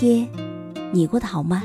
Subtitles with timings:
[0.00, 0.28] 天
[0.92, 1.60] 你过得好吗？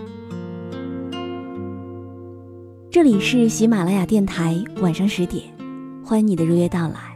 [2.89, 5.44] 这里是喜马拉雅电台，晚上十点，
[6.03, 7.14] 欢迎你的如约到来。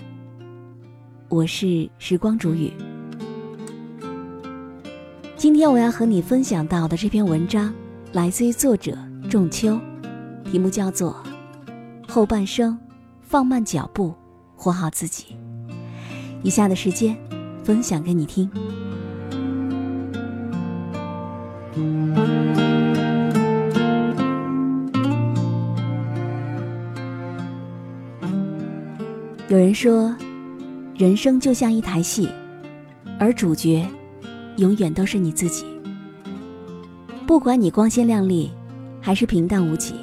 [1.27, 2.71] 我是时光煮雨。
[5.35, 7.73] 今天我要和你分享到的这篇文章，
[8.13, 8.95] 来自于作者
[9.27, 9.79] 仲秋，
[10.43, 11.15] 题目叫做
[12.11, 12.77] 《后半生，
[13.23, 14.13] 放慢脚步，
[14.55, 15.35] 活好自己》。
[16.43, 17.17] 以下的时间，
[17.63, 18.47] 分享给你听。
[29.49, 30.13] 有人说，
[30.95, 32.27] 人生就像一台戏，
[33.17, 33.87] 而主角
[34.57, 35.65] 永远都是你自己。
[37.25, 38.51] 不管你光鲜亮丽，
[38.99, 39.95] 还是平淡无奇，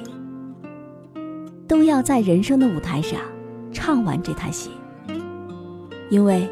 [1.67, 3.19] 都要在人生的舞台上
[3.71, 4.71] 唱完这台戏。
[6.09, 6.49] 因为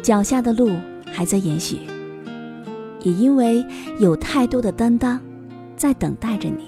[0.00, 0.70] 脚下的路
[1.12, 1.78] 还在延续。
[3.02, 3.64] 也因为
[3.98, 5.20] 有太多的担当，
[5.76, 6.66] 在等待着你。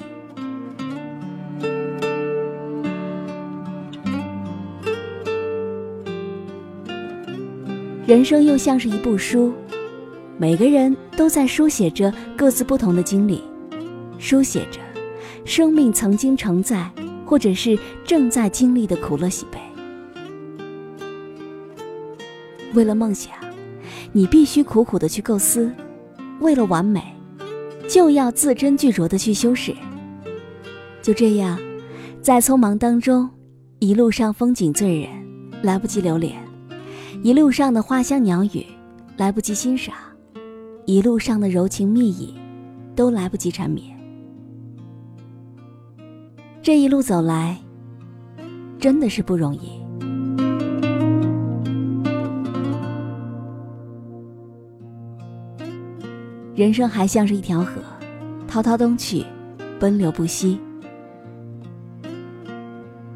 [8.07, 9.53] 人生又像是一部书，
[10.37, 13.43] 每个人都在书写着各自不同的经历，
[14.19, 14.79] 书写着
[15.47, 16.91] 生命曾经承载
[17.25, 19.59] 或者是正在经历的苦乐喜悲。
[22.75, 23.33] 为了梦想，
[24.13, 25.73] 你必须苦苦的去构思。
[26.41, 27.03] 为了完美，
[27.89, 29.75] 就要字斟句酌的去修饰。
[31.03, 31.59] 就这样，
[32.23, 33.29] 在匆忙当中，
[33.79, 35.11] 一路上风景醉人，
[35.63, 36.33] 来不及留恋；
[37.23, 38.65] 一路上的花香鸟语，
[39.17, 39.95] 来不及欣赏；
[40.87, 42.35] 一路上的柔情蜜意，
[42.97, 43.95] 都来不及缠绵。
[46.63, 47.59] 这一路走来，
[48.79, 49.84] 真的是不容易。
[56.55, 57.83] 人生还像是一条河，
[58.47, 59.25] 滔滔东去，
[59.81, 60.57] 奔流不息。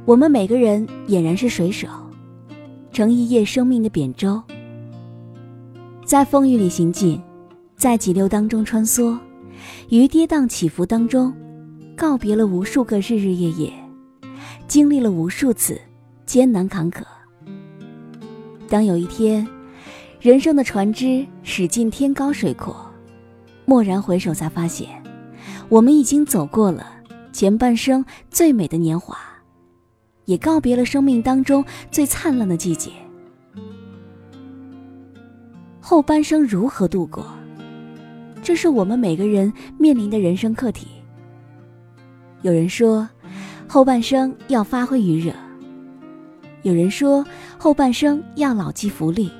[0.04, 1.86] 我们每个人俨然是水手，
[2.90, 4.42] 乘一叶生命的扁舟，
[6.04, 7.22] 在风雨里行进，
[7.76, 9.16] 在急流当中穿梭，
[9.88, 11.32] 于跌宕起伏当中，
[11.96, 13.72] 告别了无数个日日夜夜，
[14.66, 15.80] 经历了无数次
[16.26, 17.02] 艰难坎坷。
[18.68, 19.46] 当有一天，
[20.20, 22.84] 人生的船只驶进天高水阔。
[23.68, 24.88] 蓦然回首，才发现，
[25.68, 26.86] 我们已经走过了
[27.32, 29.18] 前半生最美的年华，
[30.24, 32.90] 也告别了生命当中最灿烂的季节。
[35.80, 37.26] 后半生如何度过？
[38.42, 40.88] 这是我们每个人面临的人生课题。
[42.40, 43.06] 有人说，
[43.68, 45.34] 后半生要发挥余热；
[46.62, 47.22] 有人说，
[47.58, 49.30] 后半生要牢记福利。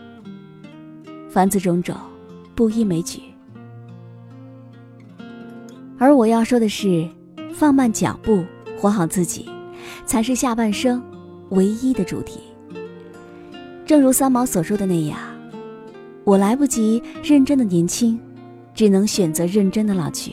[1.31, 1.97] 凡此种种，
[2.55, 3.23] 不一枚举。
[5.99, 7.09] 而我要说的是，
[7.53, 8.45] 放慢脚步，
[8.79, 9.51] 活好自己，
[10.07, 11.03] 才是下半生
[11.51, 12.39] 唯一的主题。
[13.85, 15.19] 正如三毛所说的那样，
[16.23, 18.19] 我来不及认真的年轻，
[18.75, 20.33] 只能选择认真的老去。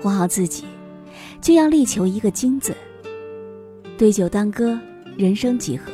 [0.00, 0.64] 活好自己，
[1.40, 2.76] 就要力求一个“精”字。
[3.98, 4.78] 对酒当歌，
[5.16, 5.90] 人生几何？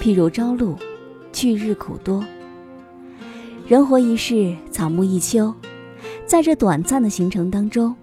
[0.00, 0.76] 譬如朝露，
[1.32, 2.24] 去日苦多。
[3.66, 5.52] 人活一世，草木一秋。
[6.32, 7.94] 在这短暂的行程当中，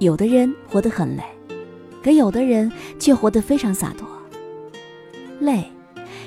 [0.00, 1.22] 有的人活得很累，
[2.02, 4.08] 可有的人却活得非常洒脱。
[5.38, 5.64] 累，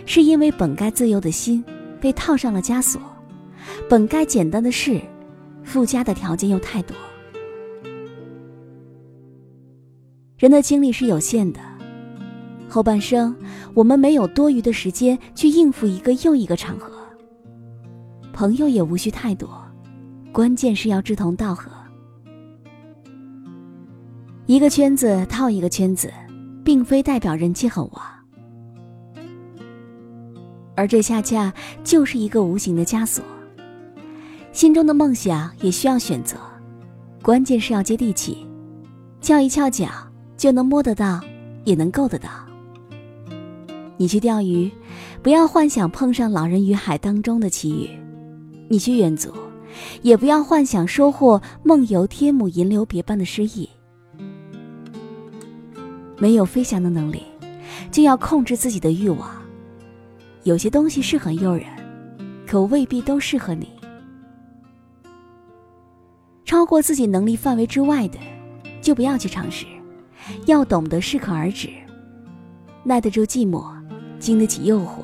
[0.06, 1.62] 是因为本该自由的心
[2.00, 3.02] 被套上了枷锁，
[3.90, 5.02] 本该简单的事，
[5.62, 6.96] 附加的条件又太多。
[10.38, 11.60] 人的精力是有限的，
[12.70, 13.36] 后半生
[13.74, 16.94] 我们没有多余的时间去应付一个又一个场合。
[18.32, 19.61] 朋友也无需太多，
[20.32, 21.70] 关键是要志同道合。
[24.46, 26.12] 一个圈子套一个圈子，
[26.64, 28.02] 并非代表人气很旺，
[30.76, 33.24] 而这恰恰就是一个无形的枷锁。
[34.52, 36.38] 心中的梦想也需要选择，
[37.22, 38.46] 关键是要接地气，
[39.22, 39.88] 翘一翘脚
[40.38, 41.22] 就能摸得到，
[41.66, 42.30] 也能够得到。
[43.98, 44.70] 你去钓鱼，
[45.22, 47.88] 不要幻想碰上老人与海当中的奇遇；
[48.68, 49.32] 你去远足，
[50.02, 53.70] 也不要幻想收获梦游天姥银留别般的诗意。
[56.18, 57.24] 没有飞翔的能力，
[57.92, 59.30] 就要控制自己的欲望。
[60.44, 61.66] 有些东西是很诱人，
[62.46, 63.70] 可未必都适合你。
[66.46, 68.20] 超过自己能力范围之外的，
[68.82, 69.66] 就不要去尝试。
[70.46, 71.70] 要懂得适可而止，
[72.84, 73.66] 耐得住寂寞，
[74.20, 75.02] 经得起诱惑，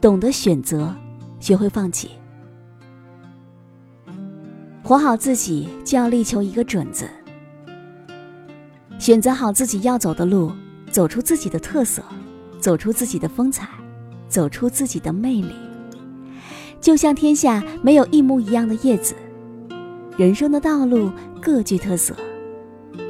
[0.00, 0.94] 懂得选择，
[1.40, 2.10] 学会放弃。
[4.92, 7.08] 活好自己，就要力求一个准字。
[8.98, 10.52] 选择好自己要走的路，
[10.90, 12.02] 走出自己的特色，
[12.60, 13.66] 走出自己的风采，
[14.28, 15.54] 走出自己的魅力。
[16.78, 19.14] 就像天下没有一模一样的叶子。
[20.18, 21.10] 人生的道路
[21.40, 22.14] 各具特色，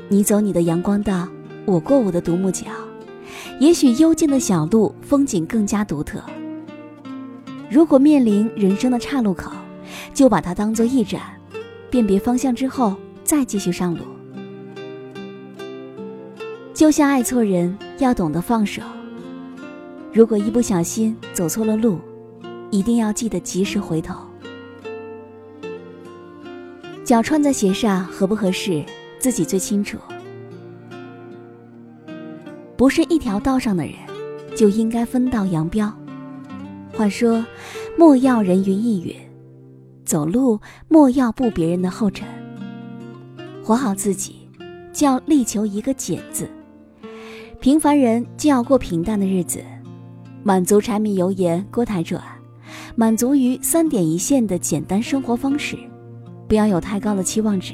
[0.08, 1.26] 你走你的阳光道，
[1.64, 2.70] 我过我的独木桥。
[3.58, 6.22] 也许幽静的小路风景更加独特。
[7.68, 9.50] 如果面临人生的岔路口，
[10.14, 11.20] 就把它当做驿站，
[11.92, 14.00] 辨别方向之后再继续上路。
[16.72, 18.80] 就像爱错人，要懂得放手。
[20.10, 22.00] 如果一不小心走错了路，
[22.70, 24.16] 一定要记得及时回头。
[27.04, 28.82] 脚穿在鞋上合不合适，
[29.18, 29.98] 自己最清楚。
[32.74, 33.94] 不是一条道上的人，
[34.56, 35.92] 就应该分道扬镳。
[36.94, 37.44] 话说，
[37.98, 39.14] 莫要人云亦云，
[40.12, 42.28] 走路莫要步别人的后尘。
[43.64, 44.46] 活好自己，
[44.92, 46.46] 就要力求一个简字。
[47.60, 49.64] 平凡人就要过平淡的日子，
[50.42, 52.22] 满足柴米油盐锅台转，
[52.94, 55.78] 满足于三点一线的简单生活方式。
[56.46, 57.72] 不要有太高的期望值。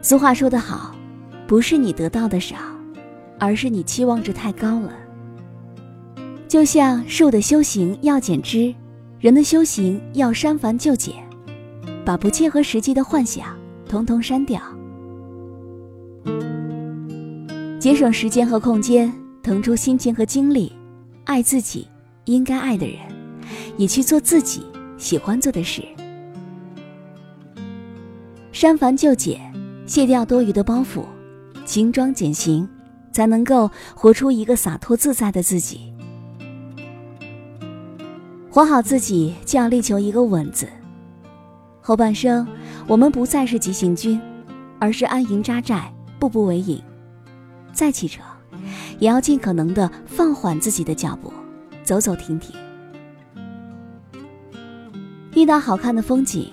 [0.00, 0.94] 俗话说得好，
[1.48, 2.54] 不是你得到的少，
[3.40, 4.92] 而是你期望值太高了。
[6.46, 8.72] 就像树的修行要剪枝，
[9.26, 11.12] 人的修行要删繁就简，
[12.04, 13.58] 把不切合实际的幻想
[13.88, 14.62] 统统删掉，
[17.80, 19.12] 节省时间和空间，
[19.42, 20.70] 腾出心情和精力，
[21.24, 21.88] 爱自己
[22.26, 22.98] 应该爱的人，
[23.76, 24.64] 也去做自己。
[24.96, 25.82] 喜欢做的事，
[28.52, 29.40] 删繁就简，
[29.86, 31.02] 卸掉多余的包袱，
[31.64, 32.68] 轻装简行，
[33.10, 35.92] 才能够活出一个洒脱自在的自己。
[38.56, 40.66] 活好自己，就要力求一个稳字。
[41.82, 42.48] 后半生，
[42.86, 44.18] 我们不再是急行军，
[44.78, 46.82] 而是安营扎寨，步步为营。
[47.74, 48.24] 再启程，
[48.98, 51.30] 也要尽可能的放缓自己的脚步，
[51.84, 52.56] 走走停停。
[55.34, 56.50] 遇到好看的风景，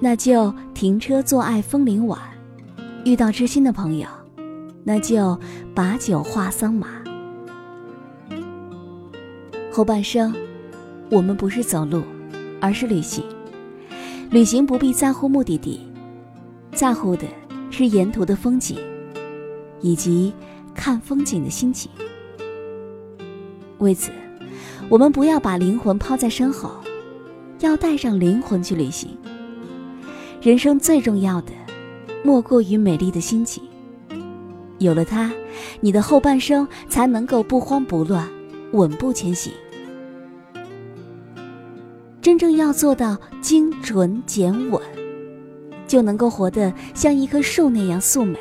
[0.00, 2.18] 那就停车坐爱枫林晚；
[3.04, 4.08] 遇到知心的朋友，
[4.82, 5.38] 那就
[5.76, 6.88] 把酒话桑麻。
[9.70, 10.34] 后半生，
[11.08, 12.02] 我们不是走路，
[12.60, 13.24] 而是旅行。
[14.30, 15.80] 旅行不必在乎目的地，
[16.72, 17.24] 在乎的
[17.70, 18.78] 是沿途的风景，
[19.80, 20.32] 以及
[20.74, 21.90] 看风景的心情。
[23.78, 24.10] 为此，
[24.88, 26.70] 我们不要把灵魂抛在身后。
[27.60, 29.16] 要带上灵魂去旅行。
[30.42, 31.52] 人生最重要的，
[32.22, 33.62] 莫过于美丽的心情。
[34.78, 35.32] 有了它，
[35.80, 38.28] 你的后半生才能够不慌不乱，
[38.72, 39.50] 稳步前行。
[42.26, 44.82] 真正要做到精准简稳，
[45.86, 48.36] 就能够活得像一棵树那样素美，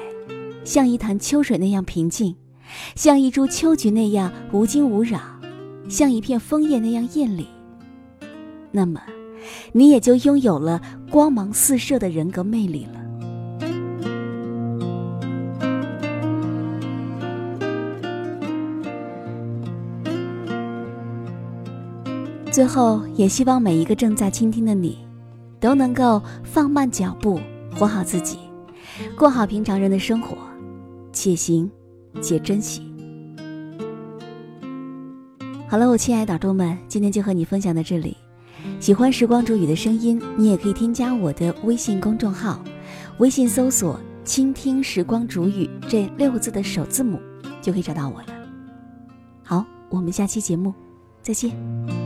[0.63, 2.35] 像一潭秋水那样平静，
[2.95, 5.19] 像一株秋菊那样无惊无扰，
[5.87, 7.45] 像一片枫叶那样艳丽。
[8.71, 8.99] 那么，
[9.73, 13.04] 你也就拥有了光芒四射的人格魅力了。
[22.55, 24.99] 最后，也希望每一个正在倾听的你，
[25.59, 27.37] 都能够放慢脚步，
[27.75, 28.37] 活好自己，
[29.17, 30.37] 过好平常人的生活，
[31.11, 31.69] 且行
[32.21, 32.81] 且珍惜。
[35.67, 38.15] 好了，我亲爱的耳朵们，今天就和你分享到这里。
[38.79, 42.63] 喜欢时光煮雨的声音，你也可以添加我的微信公众号，
[43.17, 47.19] 微信搜索“倾听时光煮雨”这六个字的首字母，
[47.61, 48.27] 就可以找到我了。
[49.43, 50.73] 好，我们下期节目
[51.21, 52.04] 再见。